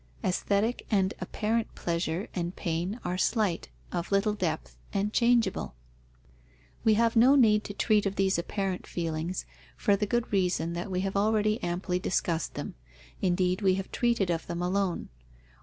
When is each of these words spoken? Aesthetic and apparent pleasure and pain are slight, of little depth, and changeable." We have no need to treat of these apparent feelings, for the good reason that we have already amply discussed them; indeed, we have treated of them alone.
Aesthetic 0.23 0.87
and 0.89 1.13
apparent 1.19 1.75
pleasure 1.75 2.27
and 2.33 2.55
pain 2.55 2.99
are 3.05 3.19
slight, 3.19 3.69
of 3.91 4.11
little 4.11 4.33
depth, 4.33 4.75
and 4.91 5.13
changeable." 5.13 5.75
We 6.83 6.95
have 6.95 7.15
no 7.15 7.35
need 7.35 7.63
to 7.65 7.75
treat 7.75 8.07
of 8.07 8.15
these 8.15 8.39
apparent 8.39 8.87
feelings, 8.87 9.45
for 9.77 9.95
the 9.95 10.07
good 10.07 10.33
reason 10.33 10.73
that 10.73 10.89
we 10.89 11.01
have 11.01 11.15
already 11.15 11.61
amply 11.63 11.99
discussed 11.99 12.55
them; 12.55 12.73
indeed, 13.21 13.61
we 13.61 13.75
have 13.75 13.91
treated 13.91 14.31
of 14.31 14.47
them 14.47 14.63
alone. 14.63 15.09